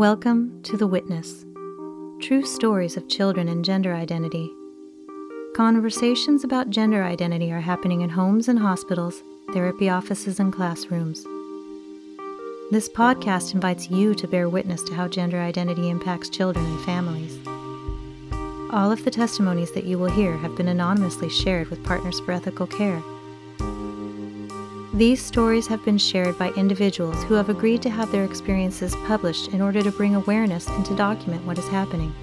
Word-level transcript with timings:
Welcome 0.00 0.62
to 0.62 0.78
The 0.78 0.86
Witness 0.86 1.44
True 2.22 2.42
Stories 2.42 2.96
of 2.96 3.06
Children 3.06 3.48
and 3.48 3.62
Gender 3.62 3.92
Identity. 3.92 4.50
Conversations 5.54 6.42
about 6.42 6.70
gender 6.70 7.04
identity 7.04 7.52
are 7.52 7.60
happening 7.60 8.00
in 8.00 8.08
homes 8.08 8.48
and 8.48 8.58
hospitals, 8.58 9.22
therapy 9.52 9.90
offices, 9.90 10.40
and 10.40 10.54
classrooms. 10.54 11.22
This 12.70 12.88
podcast 12.88 13.52
invites 13.52 13.90
you 13.90 14.14
to 14.14 14.26
bear 14.26 14.48
witness 14.48 14.82
to 14.84 14.94
how 14.94 15.06
gender 15.06 15.38
identity 15.38 15.90
impacts 15.90 16.30
children 16.30 16.64
and 16.64 16.84
families. 16.86 17.38
All 18.72 18.90
of 18.90 19.04
the 19.04 19.10
testimonies 19.10 19.72
that 19.72 19.84
you 19.84 19.98
will 19.98 20.10
hear 20.10 20.34
have 20.38 20.56
been 20.56 20.68
anonymously 20.68 21.28
shared 21.28 21.68
with 21.68 21.84
Partners 21.84 22.20
for 22.20 22.32
Ethical 22.32 22.66
Care. 22.66 23.02
These 25.00 25.24
stories 25.24 25.66
have 25.68 25.82
been 25.82 25.96
shared 25.96 26.38
by 26.38 26.50
individuals 26.50 27.24
who 27.24 27.32
have 27.32 27.48
agreed 27.48 27.80
to 27.80 27.88
have 27.88 28.12
their 28.12 28.26
experiences 28.26 28.94
published 29.06 29.48
in 29.48 29.62
order 29.62 29.82
to 29.82 29.90
bring 29.90 30.14
awareness 30.14 30.66
and 30.68 30.84
to 30.84 30.94
document 30.94 31.42
what 31.46 31.58
is 31.58 31.66
happening. 31.68 32.14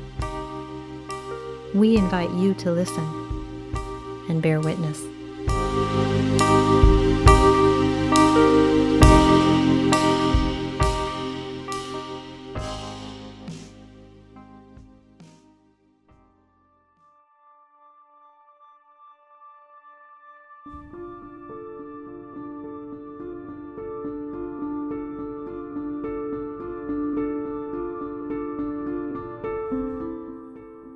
We 1.73 1.97
invite 1.97 2.29
you 2.35 2.53
to 2.53 2.71
listen 2.71 3.03
and 4.29 4.43
bear 4.43 4.59
witness. 4.61 5.01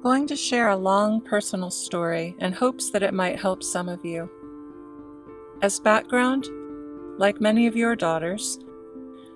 Going 0.04 0.26
to 0.28 0.36
share 0.36 0.70
a 0.70 0.76
long 0.76 1.22
personal 1.22 1.70
story 1.70 2.36
in 2.40 2.54
hopes 2.54 2.90
that 2.90 3.04
it 3.04 3.14
might 3.14 3.40
help 3.40 3.62
some 3.62 3.88
of 3.88 4.04
you. 4.04 4.28
As 5.62 5.80
background, 5.80 6.48
like 7.20 7.40
many 7.40 7.68
of 7.68 7.76
your 7.76 7.96
daughters, 7.96 8.58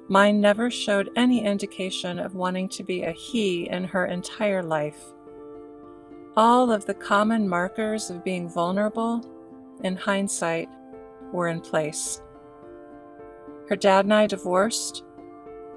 mine 0.07 0.41
never 0.41 0.72
showed 0.72 1.11
any 1.16 1.45
indication 1.45 2.17
of 2.17 2.33
wanting 2.33 2.67
to 2.69 2.83
be 2.83 3.03
a 3.03 3.11
he 3.11 3.69
in 3.69 3.83
her 3.83 4.07
entire 4.07 4.63
life. 4.63 5.13
All 6.35 6.72
of 6.72 6.88
the 6.88 6.95
common 6.95 7.47
markers 7.47 8.09
of 8.09 8.23
being 8.23 8.50
vulnerable, 8.50 9.23
in 9.83 9.95
hindsight, 9.95 10.67
were 11.31 11.47
in 11.47 11.61
place. 11.61 12.23
Her 13.69 13.75
dad 13.75 14.05
and 14.05 14.13
I 14.16 14.25
divorced. 14.25 15.03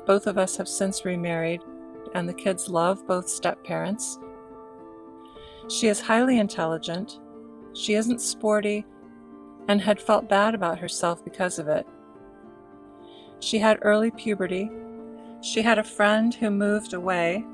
Both 0.06 0.27
of 0.27 0.39
us 0.39 0.56
have 0.56 0.67
since 0.67 1.05
remarried, 1.05 1.61
and 2.14 2.27
the 2.27 2.33
kids 2.33 2.70
love 2.70 3.06
both 3.06 3.28
step 3.28 3.62
parents. 3.64 4.19
She 5.69 5.88
is 5.88 6.00
highly 6.00 6.38
intelligent, 6.38 7.20
she 7.74 7.94
isn't 7.94 8.22
sporty, 8.22 8.86
and 9.69 9.80
had 9.80 10.00
felt 10.00 10.28
bad 10.28 10.55
about 10.55 10.78
herself 10.78 11.22
because 11.22 11.58
of 11.58 11.69
it. 11.69 11.86
She 13.41 13.58
had 13.58 13.78
early 13.83 14.11
puberty. 14.11 14.70
She 15.42 15.61
had 15.62 15.78
a 15.78 15.84
friend 15.84 16.34
who 16.34 16.50
moved 16.50 16.94
away. 16.94 17.44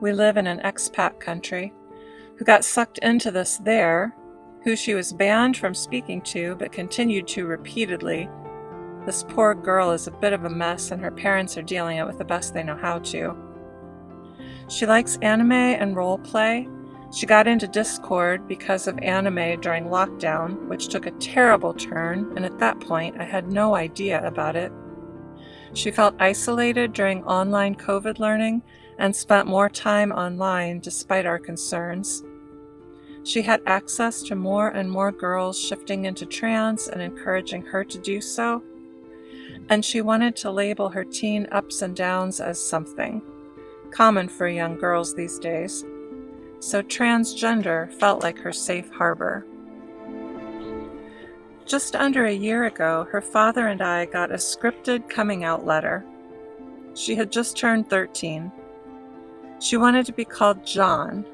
We 0.00 0.12
live 0.12 0.38
in 0.38 0.46
an 0.46 0.60
expat 0.60 1.20
country, 1.20 1.72
who 2.36 2.44
got 2.44 2.64
sucked 2.64 2.98
into 2.98 3.30
this 3.30 3.58
there, 3.58 4.16
who 4.64 4.74
she 4.74 4.94
was 4.94 5.12
banned 5.12 5.56
from 5.58 5.74
speaking 5.74 6.22
to 6.22 6.56
but 6.56 6.72
continued 6.72 7.28
to 7.28 7.46
repeatedly. 7.46 8.30
This 9.04 9.24
poor 9.28 9.54
girl 9.54 9.90
is 9.90 10.06
a 10.06 10.12
bit 10.12 10.32
of 10.32 10.44
a 10.44 10.50
mess, 10.50 10.90
and 10.90 11.02
her 11.02 11.10
parents 11.10 11.58
are 11.58 11.62
dealing 11.62 11.98
it 11.98 12.06
with 12.06 12.18
the 12.18 12.24
best 12.24 12.54
they 12.54 12.62
know 12.62 12.76
how 12.76 12.98
to. 13.00 13.36
She 14.68 14.86
likes 14.86 15.18
anime 15.20 15.52
and 15.52 15.94
role 15.94 16.18
play 16.18 16.66
she 17.12 17.26
got 17.26 17.46
into 17.46 17.68
Discord 17.68 18.48
because 18.48 18.86
of 18.86 18.98
anime 19.00 19.60
during 19.60 19.84
lockdown, 19.84 20.66
which 20.66 20.88
took 20.88 21.04
a 21.04 21.10
terrible 21.12 21.74
turn, 21.74 22.32
and 22.36 22.44
at 22.44 22.58
that 22.58 22.80
point 22.80 23.20
I 23.20 23.24
had 23.24 23.52
no 23.52 23.74
idea 23.74 24.26
about 24.26 24.56
it. 24.56 24.72
She 25.74 25.90
felt 25.90 26.14
isolated 26.18 26.94
during 26.94 27.22
online 27.24 27.74
COVID 27.74 28.18
learning 28.18 28.62
and 28.98 29.14
spent 29.14 29.46
more 29.46 29.68
time 29.68 30.10
online 30.10 30.80
despite 30.80 31.26
our 31.26 31.38
concerns. 31.38 32.22
She 33.24 33.42
had 33.42 33.60
access 33.66 34.22
to 34.22 34.34
more 34.34 34.68
and 34.68 34.90
more 34.90 35.12
girls 35.12 35.60
shifting 35.60 36.06
into 36.06 36.24
trans 36.24 36.88
and 36.88 37.02
encouraging 37.02 37.62
her 37.66 37.84
to 37.84 37.98
do 37.98 38.22
so. 38.22 38.62
And 39.68 39.84
she 39.84 40.00
wanted 40.00 40.34
to 40.36 40.50
label 40.50 40.88
her 40.88 41.04
teen 41.04 41.46
ups 41.52 41.82
and 41.82 41.94
downs 41.94 42.40
as 42.40 42.62
something, 42.62 43.22
common 43.90 44.28
for 44.28 44.48
young 44.48 44.78
girls 44.78 45.14
these 45.14 45.38
days 45.38 45.84
so 46.62 46.80
transgender 46.80 47.92
felt 47.94 48.22
like 48.22 48.38
her 48.38 48.52
safe 48.52 48.88
harbor. 48.92 49.44
Just 51.66 51.96
under 51.96 52.26
a 52.26 52.32
year 52.32 52.66
ago, 52.66 53.06
her 53.10 53.20
father 53.20 53.66
and 53.66 53.82
I 53.82 54.06
got 54.06 54.30
a 54.30 54.34
scripted 54.34 55.08
coming 55.08 55.42
out 55.42 55.66
letter. 55.66 56.04
She 56.94 57.16
had 57.16 57.32
just 57.32 57.56
turned 57.56 57.90
13. 57.90 58.52
She 59.58 59.76
wanted 59.76 60.06
to 60.06 60.12
be 60.12 60.24
called 60.24 60.64
John. 60.64 61.24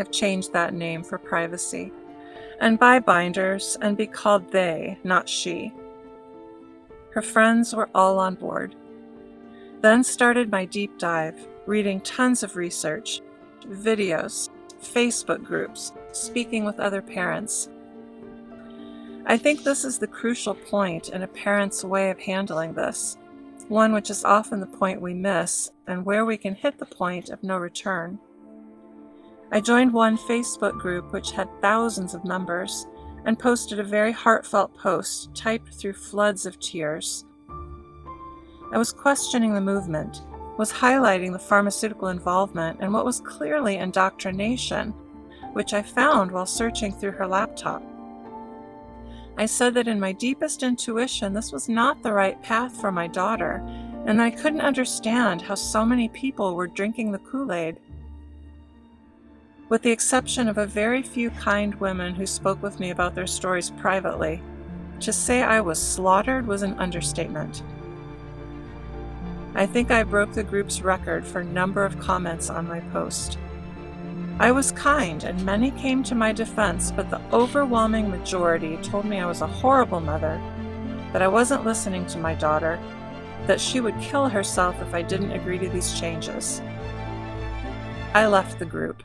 I've 0.00 0.10
changed 0.10 0.52
that 0.52 0.74
name 0.74 1.04
for 1.04 1.18
privacy. 1.18 1.92
And 2.60 2.78
buy 2.78 2.98
binders 2.98 3.76
and 3.80 3.96
be 3.96 4.08
called 4.08 4.50
they, 4.50 4.98
not 5.04 5.28
she. 5.28 5.72
Her 7.10 7.22
friends 7.22 7.74
were 7.76 7.90
all 7.94 8.18
on 8.18 8.34
board. 8.34 8.74
Then 9.82 10.02
started 10.02 10.50
my 10.50 10.64
deep 10.64 10.98
dive, 10.98 11.46
reading 11.66 12.00
tons 12.00 12.42
of 12.42 12.56
research, 12.56 13.20
videos, 13.68 14.50
Facebook 14.84 15.42
groups, 15.42 15.92
speaking 16.12 16.64
with 16.64 16.78
other 16.78 17.02
parents. 17.02 17.68
I 19.26 19.38
think 19.38 19.62
this 19.62 19.84
is 19.84 19.98
the 19.98 20.06
crucial 20.06 20.54
point 20.54 21.08
in 21.08 21.22
a 21.22 21.28
parent's 21.28 21.84
way 21.84 22.10
of 22.10 22.18
handling 22.18 22.74
this, 22.74 23.16
one 23.68 23.92
which 23.92 24.10
is 24.10 24.24
often 24.24 24.60
the 24.60 24.66
point 24.66 25.00
we 25.00 25.14
miss 25.14 25.70
and 25.86 26.04
where 26.04 26.24
we 26.24 26.36
can 26.36 26.54
hit 26.54 26.78
the 26.78 26.86
point 26.86 27.30
of 27.30 27.42
no 27.42 27.56
return. 27.56 28.18
I 29.50 29.60
joined 29.60 29.92
one 29.92 30.18
Facebook 30.18 30.78
group 30.78 31.12
which 31.12 31.30
had 31.30 31.48
thousands 31.60 32.14
of 32.14 32.24
members 32.24 32.86
and 33.24 33.38
posted 33.38 33.80
a 33.80 33.84
very 33.84 34.12
heartfelt 34.12 34.76
post 34.76 35.34
typed 35.34 35.74
through 35.74 35.94
floods 35.94 36.44
of 36.44 36.60
tears. 36.60 37.24
I 38.72 38.78
was 38.78 38.92
questioning 38.92 39.54
the 39.54 39.60
movement 39.60 40.22
was 40.56 40.72
highlighting 40.72 41.32
the 41.32 41.38
pharmaceutical 41.38 42.08
involvement 42.08 42.78
and 42.80 42.92
what 42.92 43.04
was 43.04 43.20
clearly 43.20 43.76
indoctrination, 43.76 44.90
which 45.52 45.72
I 45.72 45.82
found 45.82 46.30
while 46.30 46.46
searching 46.46 46.92
through 46.92 47.12
her 47.12 47.26
laptop. 47.26 47.82
I 49.36 49.46
said 49.46 49.74
that 49.74 49.88
in 49.88 49.98
my 49.98 50.12
deepest 50.12 50.62
intuition, 50.62 51.32
this 51.32 51.50
was 51.50 51.68
not 51.68 52.02
the 52.02 52.12
right 52.12 52.40
path 52.42 52.80
for 52.80 52.92
my 52.92 53.08
daughter, 53.08 53.62
and 54.06 54.18
that 54.18 54.24
I 54.24 54.30
couldn't 54.30 54.60
understand 54.60 55.42
how 55.42 55.56
so 55.56 55.84
many 55.84 56.08
people 56.08 56.54
were 56.54 56.68
drinking 56.68 57.10
the 57.10 57.18
Kool 57.18 57.52
Aid. 57.52 57.80
With 59.68 59.82
the 59.82 59.90
exception 59.90 60.46
of 60.46 60.58
a 60.58 60.66
very 60.66 61.02
few 61.02 61.30
kind 61.30 61.74
women 61.76 62.14
who 62.14 62.26
spoke 62.26 62.62
with 62.62 62.78
me 62.78 62.90
about 62.90 63.16
their 63.16 63.26
stories 63.26 63.70
privately, 63.70 64.40
to 65.00 65.12
say 65.12 65.42
I 65.42 65.60
was 65.60 65.82
slaughtered 65.82 66.46
was 66.46 66.62
an 66.62 66.78
understatement. 66.78 67.64
I 69.56 69.66
think 69.66 69.90
I 69.90 70.02
broke 70.02 70.32
the 70.32 70.42
group's 70.42 70.82
record 70.82 71.24
for 71.24 71.44
number 71.44 71.84
of 71.84 72.00
comments 72.00 72.50
on 72.50 72.66
my 72.66 72.80
post. 72.80 73.38
I 74.40 74.50
was 74.50 74.72
kind, 74.72 75.22
and 75.22 75.44
many 75.44 75.70
came 75.70 76.02
to 76.04 76.14
my 76.16 76.32
defense, 76.32 76.90
but 76.90 77.08
the 77.08 77.20
overwhelming 77.32 78.10
majority 78.10 78.76
told 78.78 79.04
me 79.04 79.20
I 79.20 79.26
was 79.26 79.42
a 79.42 79.46
horrible 79.46 80.00
mother, 80.00 80.40
that 81.12 81.22
I 81.22 81.28
wasn't 81.28 81.64
listening 81.64 82.04
to 82.06 82.18
my 82.18 82.34
daughter, 82.34 82.80
that 83.46 83.60
she 83.60 83.80
would 83.80 83.98
kill 84.00 84.28
herself 84.28 84.80
if 84.82 84.92
I 84.92 85.02
didn't 85.02 85.30
agree 85.30 85.58
to 85.58 85.68
these 85.68 85.98
changes. 85.98 86.60
I 88.12 88.26
left 88.26 88.58
the 88.58 88.64
group. 88.64 89.04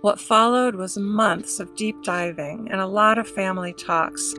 What 0.00 0.20
followed 0.20 0.76
was 0.76 0.96
months 0.96 1.58
of 1.58 1.74
deep 1.74 2.04
diving 2.04 2.68
and 2.70 2.80
a 2.80 2.86
lot 2.86 3.18
of 3.18 3.28
family 3.28 3.72
talks 3.72 4.36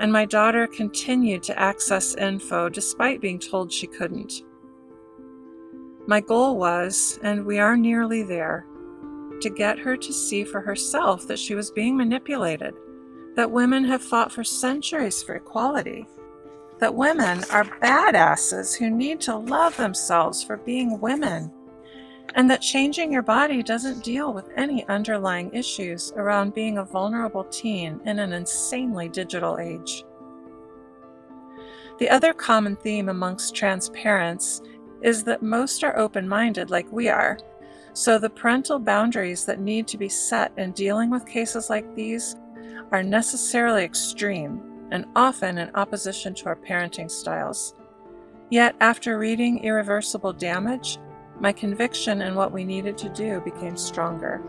and 0.00 0.12
my 0.12 0.24
daughter 0.24 0.66
continued 0.66 1.42
to 1.44 1.58
access 1.58 2.14
info 2.14 2.68
despite 2.68 3.20
being 3.20 3.38
told 3.38 3.72
she 3.72 3.86
couldn't. 3.86 4.42
My 6.06 6.20
goal 6.20 6.58
was, 6.58 7.18
and 7.22 7.46
we 7.46 7.58
are 7.58 7.76
nearly 7.76 8.22
there, 8.22 8.66
to 9.40 9.50
get 9.50 9.78
her 9.78 9.96
to 9.96 10.12
see 10.12 10.44
for 10.44 10.60
herself 10.60 11.26
that 11.26 11.38
she 11.38 11.54
was 11.54 11.70
being 11.70 11.96
manipulated, 11.96 12.74
that 13.36 13.50
women 13.50 13.84
have 13.84 14.02
fought 14.02 14.30
for 14.30 14.44
centuries 14.44 15.22
for 15.22 15.34
equality, 15.34 16.06
that 16.78 16.94
women 16.94 17.42
are 17.50 17.64
badasses 17.64 18.76
who 18.76 18.90
need 18.90 19.20
to 19.22 19.36
love 19.36 19.76
themselves 19.76 20.42
for 20.42 20.56
being 20.58 21.00
women 21.00 21.50
and 22.34 22.50
that 22.50 22.60
changing 22.60 23.12
your 23.12 23.22
body 23.22 23.62
doesn't 23.62 24.02
deal 24.02 24.32
with 24.32 24.50
any 24.56 24.84
underlying 24.88 25.52
issues 25.52 26.12
around 26.16 26.54
being 26.54 26.78
a 26.78 26.84
vulnerable 26.84 27.44
teen 27.44 28.00
in 28.04 28.18
an 28.18 28.32
insanely 28.32 29.08
digital 29.08 29.58
age. 29.58 30.04
The 31.98 32.10
other 32.10 32.32
common 32.32 32.76
theme 32.76 33.08
amongst 33.08 33.54
trans 33.54 33.88
parents 33.90 34.60
is 35.02 35.22
that 35.24 35.42
most 35.42 35.84
are 35.84 35.96
open 35.96 36.28
minded 36.28 36.70
like 36.70 36.90
we 36.90 37.08
are. 37.08 37.38
So 37.92 38.18
the 38.18 38.30
parental 38.30 38.80
boundaries 38.80 39.44
that 39.44 39.60
need 39.60 39.86
to 39.88 39.98
be 39.98 40.08
set 40.08 40.52
in 40.56 40.72
dealing 40.72 41.10
with 41.10 41.26
cases 41.26 41.70
like 41.70 41.94
these 41.94 42.34
are 42.90 43.02
necessarily 43.02 43.84
extreme 43.84 44.60
and 44.90 45.06
often 45.14 45.58
in 45.58 45.70
opposition 45.76 46.34
to 46.34 46.46
our 46.46 46.56
parenting 46.56 47.10
styles. 47.10 47.74
Yet, 48.50 48.76
after 48.80 49.18
reading 49.18 49.64
Irreversible 49.64 50.32
Damage, 50.32 50.98
my 51.40 51.52
conviction 51.52 52.22
in 52.22 52.34
what 52.34 52.52
we 52.52 52.64
needed 52.64 52.96
to 52.98 53.08
do 53.08 53.40
became 53.40 53.76
stronger. 53.76 54.40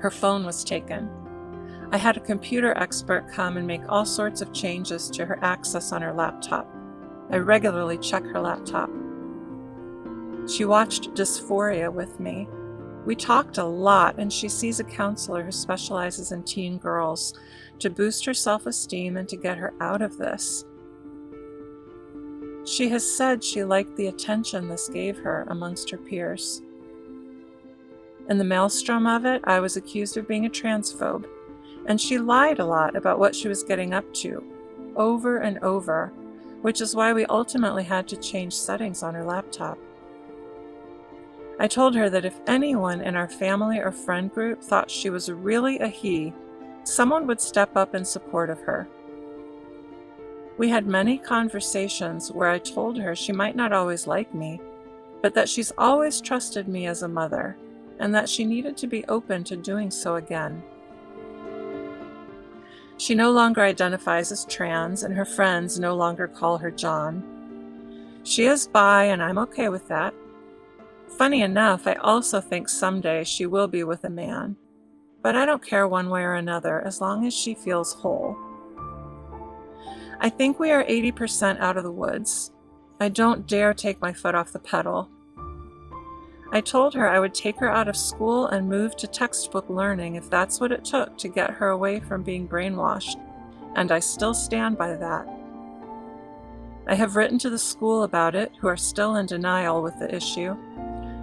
Her 0.00 0.10
phone 0.10 0.44
was 0.44 0.64
taken. 0.64 1.10
I 1.90 1.96
had 1.96 2.16
a 2.16 2.20
computer 2.20 2.76
expert 2.76 3.30
come 3.32 3.56
and 3.56 3.66
make 3.66 3.82
all 3.88 4.04
sorts 4.04 4.40
of 4.40 4.52
changes 4.52 5.10
to 5.10 5.26
her 5.26 5.38
access 5.42 5.92
on 5.92 6.02
her 6.02 6.12
laptop. 6.12 6.68
I 7.30 7.38
regularly 7.38 7.98
check 7.98 8.24
her 8.24 8.40
laptop. 8.40 8.90
She 10.48 10.64
watched 10.64 11.14
Dysphoria 11.14 11.92
with 11.92 12.20
me. 12.20 12.48
We 13.04 13.16
talked 13.16 13.58
a 13.58 13.64
lot, 13.64 14.18
and 14.18 14.32
she 14.32 14.48
sees 14.48 14.80
a 14.80 14.84
counselor 14.84 15.44
who 15.44 15.52
specializes 15.52 16.32
in 16.32 16.42
teen 16.42 16.78
girls 16.78 17.38
to 17.80 17.90
boost 17.90 18.24
her 18.26 18.34
self 18.34 18.66
esteem 18.66 19.16
and 19.16 19.28
to 19.28 19.36
get 19.36 19.58
her 19.58 19.72
out 19.80 20.02
of 20.02 20.16
this. 20.18 20.64
She 22.68 22.90
has 22.90 23.10
said 23.10 23.42
she 23.42 23.64
liked 23.64 23.96
the 23.96 24.08
attention 24.08 24.68
this 24.68 24.90
gave 24.90 25.16
her 25.20 25.46
amongst 25.48 25.88
her 25.88 25.96
peers. 25.96 26.60
In 28.28 28.36
the 28.36 28.44
maelstrom 28.44 29.06
of 29.06 29.24
it, 29.24 29.40
I 29.44 29.58
was 29.58 29.78
accused 29.78 30.18
of 30.18 30.28
being 30.28 30.44
a 30.44 30.50
transphobe, 30.50 31.26
and 31.86 31.98
she 31.98 32.18
lied 32.18 32.58
a 32.58 32.66
lot 32.66 32.94
about 32.94 33.18
what 33.18 33.34
she 33.34 33.48
was 33.48 33.62
getting 33.62 33.94
up 33.94 34.12
to, 34.16 34.44
over 34.96 35.38
and 35.38 35.58
over, 35.60 36.12
which 36.60 36.82
is 36.82 36.94
why 36.94 37.14
we 37.14 37.24
ultimately 37.26 37.84
had 37.84 38.06
to 38.08 38.18
change 38.18 38.52
settings 38.52 39.02
on 39.02 39.14
her 39.14 39.24
laptop. 39.24 39.78
I 41.58 41.68
told 41.68 41.94
her 41.94 42.10
that 42.10 42.26
if 42.26 42.38
anyone 42.46 43.00
in 43.00 43.16
our 43.16 43.28
family 43.28 43.78
or 43.78 43.90
friend 43.90 44.30
group 44.30 44.62
thought 44.62 44.90
she 44.90 45.08
was 45.08 45.32
really 45.32 45.78
a 45.78 45.88
he, 45.88 46.34
someone 46.84 47.26
would 47.28 47.40
step 47.40 47.78
up 47.78 47.94
in 47.94 48.04
support 48.04 48.50
of 48.50 48.60
her. 48.60 48.86
We 50.58 50.68
had 50.68 50.88
many 50.88 51.18
conversations 51.18 52.32
where 52.32 52.48
I 52.48 52.58
told 52.58 52.98
her 52.98 53.14
she 53.14 53.32
might 53.32 53.54
not 53.54 53.72
always 53.72 54.08
like 54.08 54.34
me, 54.34 54.60
but 55.22 55.32
that 55.34 55.48
she's 55.48 55.72
always 55.78 56.20
trusted 56.20 56.66
me 56.66 56.86
as 56.86 57.02
a 57.02 57.08
mother, 57.08 57.56
and 58.00 58.12
that 58.12 58.28
she 58.28 58.44
needed 58.44 58.76
to 58.78 58.88
be 58.88 59.04
open 59.06 59.44
to 59.44 59.56
doing 59.56 59.90
so 59.92 60.16
again. 60.16 60.60
She 62.96 63.14
no 63.14 63.30
longer 63.30 63.62
identifies 63.62 64.32
as 64.32 64.44
trans, 64.46 65.04
and 65.04 65.14
her 65.14 65.24
friends 65.24 65.78
no 65.78 65.94
longer 65.94 66.26
call 66.26 66.58
her 66.58 66.72
John. 66.72 67.22
She 68.24 68.46
is 68.46 68.66
bi, 68.66 69.04
and 69.04 69.22
I'm 69.22 69.38
okay 69.38 69.68
with 69.68 69.86
that. 69.86 70.12
Funny 71.16 71.42
enough, 71.42 71.86
I 71.86 71.94
also 71.94 72.40
think 72.40 72.68
someday 72.68 73.22
she 73.22 73.46
will 73.46 73.68
be 73.68 73.84
with 73.84 74.02
a 74.02 74.10
man. 74.10 74.56
But 75.22 75.36
I 75.36 75.46
don't 75.46 75.64
care 75.64 75.86
one 75.86 76.10
way 76.10 76.22
or 76.22 76.34
another 76.34 76.80
as 76.80 77.00
long 77.00 77.24
as 77.24 77.32
she 77.32 77.54
feels 77.54 77.92
whole. 77.92 78.36
I 80.20 80.28
think 80.28 80.58
we 80.58 80.70
are 80.70 80.84
80% 80.84 81.60
out 81.60 81.76
of 81.76 81.84
the 81.84 81.92
woods. 81.92 82.52
I 83.00 83.08
don't 83.08 83.46
dare 83.46 83.72
take 83.74 84.00
my 84.00 84.12
foot 84.12 84.34
off 84.34 84.52
the 84.52 84.58
pedal. 84.58 85.08
I 86.50 86.60
told 86.60 86.94
her 86.94 87.08
I 87.08 87.20
would 87.20 87.34
take 87.34 87.58
her 87.58 87.70
out 87.70 87.88
of 87.88 87.96
school 87.96 88.46
and 88.46 88.68
move 88.68 88.96
to 88.96 89.06
textbook 89.06 89.68
learning 89.68 90.14
if 90.14 90.30
that's 90.30 90.60
what 90.60 90.72
it 90.72 90.84
took 90.84 91.18
to 91.18 91.28
get 91.28 91.50
her 91.50 91.68
away 91.68 92.00
from 92.00 92.22
being 92.22 92.48
brainwashed, 92.48 93.20
and 93.76 93.92
I 93.92 94.00
still 94.00 94.34
stand 94.34 94.78
by 94.78 94.94
that. 94.94 95.28
I 96.86 96.94
have 96.94 97.16
written 97.16 97.38
to 97.40 97.50
the 97.50 97.58
school 97.58 98.02
about 98.02 98.34
it, 98.34 98.50
who 98.60 98.66
are 98.66 98.78
still 98.78 99.16
in 99.16 99.26
denial 99.26 99.82
with 99.82 99.98
the 99.98 100.12
issue, 100.14 100.56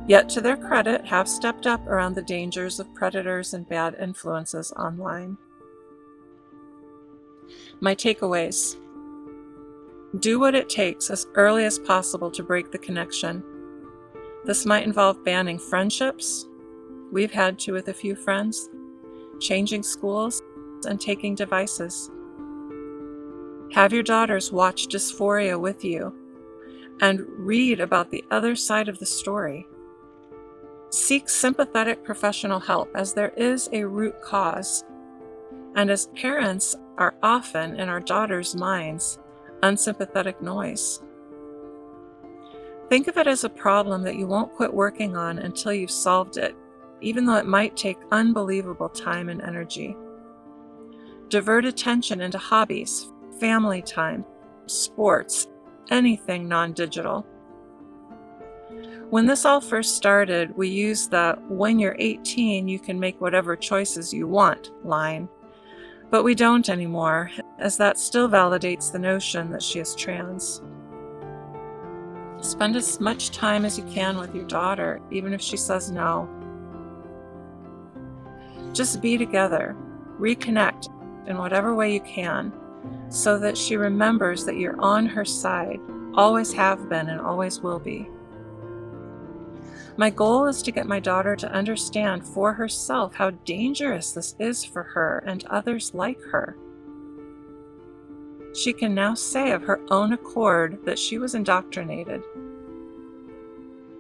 yet 0.07 0.29
to 0.29 0.41
their 0.41 0.57
credit 0.57 1.03
have 1.05 1.27
stepped 1.27 1.65
up 1.65 1.85
around 1.87 2.13
the 2.13 2.21
dangers 2.21 2.79
of 2.79 2.93
predators 2.93 3.55
and 3.55 3.67
bad 3.67 3.95
influences 3.99 4.71
online. 4.73 5.37
My 7.81 7.95
takeaways 7.95 8.77
Do 10.19 10.39
what 10.39 10.55
it 10.55 10.69
takes 10.69 11.09
as 11.09 11.27
early 11.35 11.65
as 11.65 11.77
possible 11.79 12.31
to 12.31 12.43
break 12.43 12.71
the 12.71 12.77
connection. 12.77 13.43
This 14.45 14.65
might 14.65 14.85
involve 14.85 15.23
banning 15.23 15.59
friendships. 15.59 16.47
We've 17.11 17.31
had 17.31 17.59
to 17.59 17.73
with 17.73 17.87
a 17.89 17.93
few 17.93 18.15
friends, 18.15 18.69
changing 19.39 19.83
schools, 19.83 20.41
and 20.87 21.01
taking 21.01 21.35
devices. 21.35 22.11
Have 23.73 23.91
your 23.91 24.03
daughters 24.03 24.51
watch 24.51 24.87
Dysphoria 24.87 25.59
with 25.59 25.83
you 25.83 26.13
and 27.01 27.25
read 27.27 27.79
about 27.79 28.11
the 28.11 28.23
other 28.31 28.55
side 28.55 28.87
of 28.87 28.99
the 28.99 29.05
story. 29.05 29.67
Seek 30.91 31.27
sympathetic 31.27 32.03
professional 32.03 32.59
help 32.59 32.89
as 32.95 33.13
there 33.13 33.33
is 33.35 33.67
a 33.73 33.83
root 33.83 34.21
cause. 34.21 34.83
And 35.75 35.89
as 35.89 36.07
parents 36.07 36.75
are 36.97 37.15
often 37.21 37.79
in 37.79 37.89
our 37.89 37.99
daughters' 37.99 38.55
minds, 38.55 39.19
unsympathetic 39.61 40.41
noise. 40.41 41.01
Think 42.89 43.07
of 43.07 43.17
it 43.17 43.27
as 43.27 43.43
a 43.43 43.49
problem 43.49 44.03
that 44.03 44.15
you 44.15 44.27
won't 44.27 44.53
quit 44.53 44.73
working 44.73 45.17
on 45.17 45.39
until 45.39 45.73
you've 45.73 45.91
solved 45.91 46.37
it, 46.37 46.55
even 47.01 47.25
though 47.25 47.35
it 47.35 47.47
might 47.47 47.75
take 47.75 47.97
unbelievable 48.11 48.89
time 48.89 49.29
and 49.29 49.41
energy. 49.41 49.95
Divert 51.29 51.65
attention 51.65 52.21
into 52.21 52.37
hobbies, 52.37 53.11
family 53.39 53.81
time, 53.81 54.23
sports, 54.67 55.47
anything 55.89 56.47
non 56.47 56.73
digital. 56.73 57.25
When 59.09 59.25
this 59.25 59.45
all 59.45 59.61
first 59.61 59.95
started, 59.95 60.55
we 60.55 60.67
used 60.67 61.11
the 61.11 61.39
when 61.47 61.79
you're 61.79 61.95
18, 61.97 62.67
you 62.67 62.79
can 62.79 62.99
make 62.99 63.19
whatever 63.19 63.55
choices 63.55 64.13
you 64.13 64.27
want 64.27 64.71
line. 64.83 65.27
But 66.09 66.23
we 66.23 66.35
don't 66.35 66.69
anymore, 66.69 67.31
as 67.59 67.77
that 67.77 67.97
still 67.97 68.29
validates 68.29 68.91
the 68.91 68.99
notion 68.99 69.51
that 69.51 69.63
she 69.63 69.79
is 69.79 69.95
trans. 69.95 70.61
Spend 72.41 72.75
as 72.75 72.99
much 72.99 73.31
time 73.31 73.65
as 73.65 73.77
you 73.77 73.83
can 73.85 74.17
with 74.17 74.35
your 74.35 74.45
daughter, 74.45 75.01
even 75.09 75.33
if 75.33 75.41
she 75.41 75.57
says 75.57 75.89
no. 75.89 76.29
Just 78.71 79.01
be 79.01 79.17
together, 79.17 79.75
reconnect 80.19 80.89
in 81.27 81.37
whatever 81.37 81.73
way 81.73 81.93
you 81.93 82.01
can, 82.01 82.53
so 83.09 83.39
that 83.39 83.57
she 83.57 83.77
remembers 83.77 84.45
that 84.45 84.57
you're 84.57 84.79
on 84.79 85.05
her 85.05 85.25
side, 85.25 85.79
always 86.13 86.53
have 86.53 86.87
been, 86.87 87.09
and 87.09 87.19
always 87.19 87.61
will 87.61 87.79
be. 87.79 88.07
My 89.97 90.09
goal 90.09 90.47
is 90.47 90.61
to 90.63 90.71
get 90.71 90.87
my 90.87 90.99
daughter 90.99 91.37
to 91.37 91.51
understand 91.51 92.25
for 92.25 92.51
herself 92.51 93.15
how 93.15 93.29
dangerous 93.29 94.11
this 94.11 94.35
is 94.39 94.65
for 94.65 94.83
her 94.83 95.23
and 95.25 95.45
others 95.45 95.93
like 95.93 96.21
her. 96.31 96.57
She 98.53 98.73
can 98.73 98.93
now 98.93 99.13
say 99.13 99.51
of 99.51 99.63
her 99.63 99.79
own 99.89 100.11
accord 100.11 100.79
that 100.83 100.99
she 100.99 101.17
was 101.17 101.33
indoctrinated. 101.33 102.21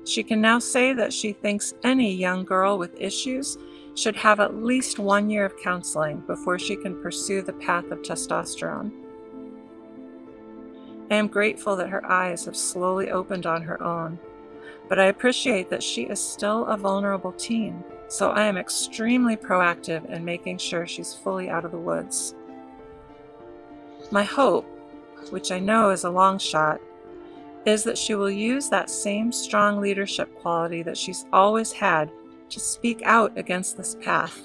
She 0.05 0.21
can 0.21 0.41
now 0.41 0.59
say 0.59 0.91
that 0.93 1.13
she 1.13 1.31
thinks 1.31 1.73
any 1.83 2.13
young 2.13 2.43
girl 2.43 2.77
with 2.77 2.99
issues 2.99 3.57
should 3.95 4.17
have 4.17 4.41
at 4.41 4.55
least 4.55 4.99
one 4.99 5.29
year 5.29 5.45
of 5.45 5.57
counseling 5.57 6.19
before 6.27 6.59
she 6.59 6.75
can 6.75 7.01
pursue 7.01 7.41
the 7.41 7.53
path 7.53 7.89
of 7.91 8.01
testosterone. 8.01 8.91
I 11.09 11.15
am 11.15 11.27
grateful 11.27 11.77
that 11.77 11.89
her 11.89 12.05
eyes 12.05 12.43
have 12.45 12.57
slowly 12.57 13.11
opened 13.11 13.45
on 13.45 13.61
her 13.61 13.81
own 13.81 14.19
but 14.87 14.99
I 14.99 15.05
appreciate 15.05 15.69
that 15.69 15.83
she 15.83 16.03
is 16.03 16.19
still 16.19 16.65
a 16.65 16.77
vulnerable 16.77 17.31
teen, 17.31 17.83
so 18.07 18.31
I 18.31 18.43
am 18.43 18.57
extremely 18.57 19.35
proactive 19.35 20.05
in 20.09 20.23
making 20.23 20.59
sure 20.59 20.85
she's 20.85 21.13
fully 21.13 21.49
out 21.49 21.65
of 21.65 21.71
the 21.71 21.77
woods. 21.77 22.35
My 24.11 24.23
hope, 24.23 24.65
which 25.31 25.51
I 25.51 25.59
know 25.59 25.89
is 25.89 26.03
a 26.03 26.09
long 26.09 26.37
shot, 26.37 26.79
is 27.65 27.83
that 27.83 27.97
she 27.97 28.13
will 28.13 28.29
use 28.29 28.69
that 28.69 28.89
same 28.89 29.31
strong 29.31 29.81
leadership 29.81 30.33
quality 30.35 30.83
that 30.83 30.97
she's 30.97 31.25
always 31.33 31.71
had 31.71 32.11
to 32.49 32.59
speak 32.59 33.01
out 33.03 33.35
against 33.37 33.75
this 33.75 33.95
path. 33.95 34.39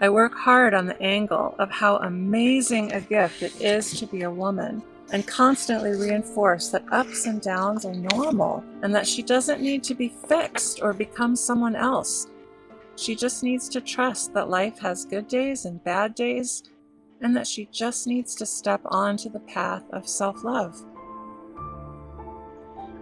I 0.00 0.08
work 0.08 0.34
hard 0.34 0.74
on 0.74 0.86
the 0.86 1.00
angle 1.02 1.54
of 1.58 1.70
how 1.70 1.96
amazing 1.98 2.92
a 2.92 3.00
gift 3.00 3.42
it 3.42 3.60
is 3.60 3.98
to 3.98 4.06
be 4.06 4.22
a 4.22 4.30
woman 4.30 4.82
and 5.12 5.26
constantly 5.26 5.92
reinforce 5.92 6.68
that 6.68 6.90
ups 6.90 7.26
and 7.26 7.40
downs 7.42 7.84
are 7.84 7.94
normal 7.94 8.64
and 8.82 8.94
that 8.94 9.06
she 9.06 9.22
doesn't 9.22 9.60
need 9.60 9.84
to 9.84 9.94
be 9.94 10.08
fixed 10.26 10.80
or 10.82 10.92
become 10.94 11.36
someone 11.36 11.76
else. 11.76 12.28
She 12.96 13.14
just 13.14 13.42
needs 13.42 13.68
to 13.70 13.80
trust 13.80 14.32
that 14.32 14.48
life 14.48 14.78
has 14.80 15.04
good 15.04 15.28
days 15.28 15.66
and 15.66 15.84
bad 15.84 16.14
days 16.14 16.62
and 17.20 17.36
that 17.36 17.46
she 17.46 17.68
just 17.70 18.06
needs 18.06 18.34
to 18.36 18.46
step 18.46 18.80
onto 18.86 19.28
the 19.28 19.40
path 19.40 19.84
of 19.92 20.08
self 20.08 20.44
love. 20.44 20.82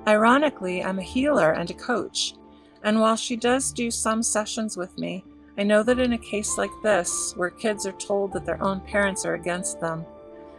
Ironically, 0.06 0.82
I'm 0.82 0.98
a 0.98 1.02
healer 1.02 1.52
and 1.52 1.70
a 1.70 1.74
coach, 1.74 2.34
and 2.82 3.00
while 3.00 3.16
she 3.16 3.36
does 3.36 3.72
do 3.72 3.90
some 3.90 4.22
sessions 4.22 4.76
with 4.76 4.98
me, 4.98 5.24
I 5.58 5.62
know 5.62 5.82
that 5.82 5.98
in 6.00 6.14
a 6.14 6.18
case 6.18 6.58
like 6.58 6.70
this, 6.82 7.34
where 7.36 7.50
kids 7.50 7.86
are 7.86 7.92
told 7.92 8.32
that 8.32 8.46
their 8.46 8.62
own 8.62 8.80
parents 8.80 9.24
are 9.24 9.34
against 9.34 9.80
them, 9.80 10.04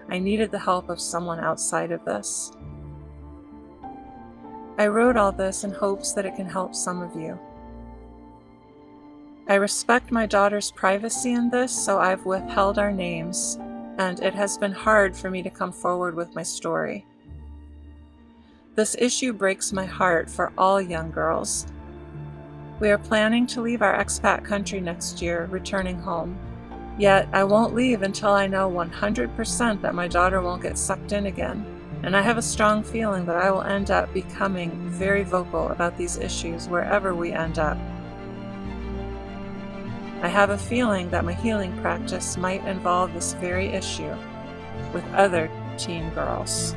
I 0.09 0.19
needed 0.19 0.51
the 0.51 0.59
help 0.59 0.89
of 0.89 0.99
someone 0.99 1.39
outside 1.39 1.91
of 1.91 2.03
this. 2.05 2.51
I 4.77 4.87
wrote 4.87 5.17
all 5.17 5.31
this 5.31 5.63
in 5.63 5.71
hopes 5.71 6.13
that 6.13 6.25
it 6.25 6.35
can 6.35 6.49
help 6.49 6.73
some 6.73 7.01
of 7.01 7.15
you. 7.15 7.39
I 9.47 9.55
respect 9.55 10.11
my 10.11 10.25
daughter's 10.25 10.71
privacy 10.71 11.33
in 11.33 11.49
this, 11.49 11.71
so 11.71 11.99
I've 11.99 12.25
withheld 12.25 12.79
our 12.79 12.91
names, 12.91 13.57
and 13.97 14.19
it 14.21 14.33
has 14.33 14.57
been 14.57 14.71
hard 14.71 15.15
for 15.15 15.29
me 15.29 15.43
to 15.43 15.49
come 15.49 15.71
forward 15.71 16.15
with 16.15 16.33
my 16.35 16.43
story. 16.43 17.05
This 18.75 18.95
issue 18.97 19.33
breaks 19.33 19.73
my 19.73 19.85
heart 19.85 20.29
for 20.29 20.53
all 20.57 20.81
young 20.81 21.11
girls. 21.11 21.67
We 22.79 22.89
are 22.89 22.97
planning 22.97 23.45
to 23.47 23.61
leave 23.61 23.81
our 23.81 24.01
expat 24.01 24.45
country 24.45 24.79
next 24.79 25.21
year, 25.21 25.47
returning 25.51 25.99
home. 25.99 26.39
Yet, 26.97 27.27
I 27.33 27.43
won't 27.43 27.73
leave 27.73 28.01
until 28.01 28.31
I 28.31 28.47
know 28.47 28.69
100% 28.69 29.81
that 29.81 29.95
my 29.95 30.07
daughter 30.07 30.41
won't 30.41 30.61
get 30.61 30.77
sucked 30.77 31.13
in 31.13 31.25
again, 31.25 31.65
and 32.03 32.15
I 32.15 32.21
have 32.21 32.37
a 32.37 32.41
strong 32.41 32.83
feeling 32.83 33.25
that 33.25 33.37
I 33.37 33.49
will 33.49 33.61
end 33.61 33.91
up 33.91 34.13
becoming 34.13 34.71
very 34.89 35.23
vocal 35.23 35.69
about 35.69 35.97
these 35.97 36.17
issues 36.17 36.67
wherever 36.67 37.15
we 37.15 37.31
end 37.31 37.59
up. 37.59 37.77
I 40.21 40.27
have 40.27 40.51
a 40.51 40.57
feeling 40.57 41.09
that 41.09 41.25
my 41.25 41.33
healing 41.33 41.75
practice 41.81 42.37
might 42.37 42.63
involve 42.67 43.13
this 43.13 43.33
very 43.33 43.67
issue 43.67 44.13
with 44.93 45.03
other 45.13 45.49
teen 45.77 46.09
girls. 46.11 46.75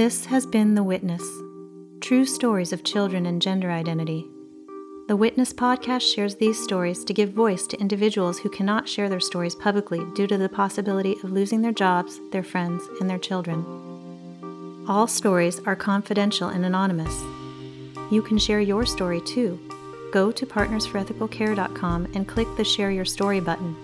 This 0.00 0.24
has 0.24 0.46
been 0.46 0.74
The 0.74 0.82
Witness 0.82 1.22
True 2.00 2.24
Stories 2.24 2.72
of 2.72 2.82
Children 2.84 3.26
and 3.26 3.42
Gender 3.42 3.70
Identity. 3.70 4.26
The 5.08 5.14
Witness 5.14 5.52
podcast 5.52 6.14
shares 6.14 6.36
these 6.36 6.58
stories 6.58 7.04
to 7.04 7.12
give 7.12 7.34
voice 7.34 7.66
to 7.66 7.78
individuals 7.78 8.38
who 8.38 8.48
cannot 8.48 8.88
share 8.88 9.10
their 9.10 9.20
stories 9.20 9.54
publicly 9.54 10.00
due 10.14 10.26
to 10.26 10.38
the 10.38 10.48
possibility 10.48 11.16
of 11.22 11.32
losing 11.32 11.60
their 11.60 11.70
jobs, 11.74 12.18
their 12.32 12.42
friends, 12.42 12.82
and 12.98 13.10
their 13.10 13.18
children. 13.18 14.86
All 14.88 15.06
stories 15.06 15.60
are 15.66 15.76
confidential 15.76 16.48
and 16.48 16.64
anonymous. 16.64 17.14
You 18.10 18.22
can 18.22 18.38
share 18.38 18.60
your 18.60 18.86
story 18.86 19.20
too. 19.20 19.60
Go 20.14 20.32
to 20.32 20.46
partnersforethicalcare.com 20.46 22.12
and 22.14 22.26
click 22.26 22.48
the 22.56 22.64
Share 22.64 22.90
Your 22.90 23.04
Story 23.04 23.40
button. 23.40 23.76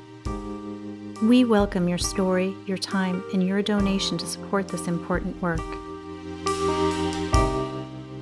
We 1.28 1.44
welcome 1.44 1.90
your 1.90 1.98
story, 1.98 2.56
your 2.64 2.78
time, 2.78 3.22
and 3.34 3.46
your 3.46 3.60
donation 3.60 4.16
to 4.16 4.26
support 4.26 4.68
this 4.68 4.88
important 4.88 5.42
work. 5.42 5.60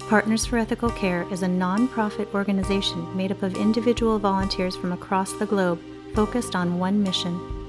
Partners 0.08 0.44
for 0.44 0.58
Ethical 0.58 0.90
Care 0.90 1.26
is 1.32 1.42
a 1.42 1.46
nonprofit 1.46 2.32
organization 2.34 3.16
made 3.16 3.32
up 3.32 3.42
of 3.42 3.56
individual 3.56 4.18
volunteers 4.18 4.76
from 4.76 4.92
across 4.92 5.32
the 5.34 5.46
globe 5.46 5.80
focused 6.14 6.54
on 6.54 6.78
one 6.78 7.02
mission 7.02 7.64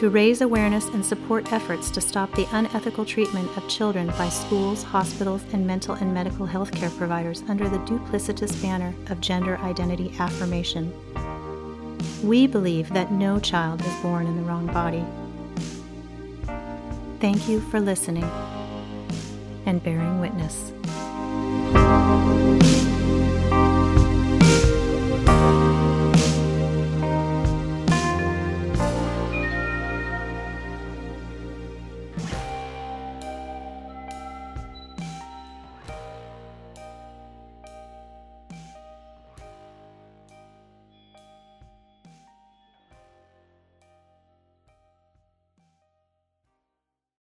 to 0.00 0.08
raise 0.08 0.40
awareness 0.40 0.86
and 0.88 1.04
support 1.04 1.52
efforts 1.52 1.90
to 1.90 2.00
stop 2.00 2.34
the 2.34 2.48
unethical 2.52 3.04
treatment 3.04 3.54
of 3.54 3.68
children 3.68 4.06
by 4.16 4.30
schools, 4.30 4.82
hospitals, 4.82 5.42
and 5.52 5.66
mental 5.66 5.94
and 5.96 6.14
medical 6.14 6.46
health 6.46 6.72
care 6.72 6.88
providers 6.88 7.44
under 7.48 7.68
the 7.68 7.76
duplicitous 7.80 8.60
banner 8.62 8.94
of 9.10 9.20
gender 9.20 9.58
identity 9.58 10.10
affirmation. 10.18 10.90
We 12.22 12.46
believe 12.46 12.88
that 12.94 13.12
no 13.12 13.38
child 13.38 13.82
is 13.82 13.94
born 13.96 14.26
in 14.26 14.36
the 14.36 14.42
wrong 14.42 14.68
body. 14.68 15.04
Thank 17.20 17.46
you 17.46 17.60
for 17.60 17.78
listening 17.78 18.24
and 19.66 19.82
bearing 19.82 20.18
witness. 20.18 20.72
Thank 21.72 22.64
you. 22.64 22.69